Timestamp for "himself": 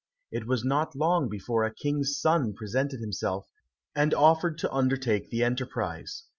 3.01-3.45